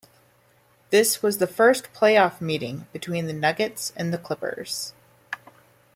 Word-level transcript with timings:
This 0.89 1.21
was 1.21 1.37
the 1.37 1.45
first 1.45 1.93
playoff 1.93 2.41
meeting 2.41 2.87
between 2.91 3.27
the 3.27 3.33
Nuggets 3.33 3.93
and 3.95 4.11
the 4.11 4.17
Clippers. 4.17 4.93